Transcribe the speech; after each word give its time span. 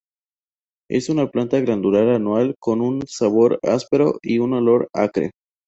Es 0.89 1.09
una 1.09 1.29
planta 1.29 1.59
glandular 1.59 2.07
anual 2.09 2.55
con 2.59 2.81
un 2.81 3.03
sabor 3.05 3.59
áspero 3.61 4.17
y 4.23 4.39
un 4.39 4.53
olor 4.53 4.89
acre. 4.93 5.29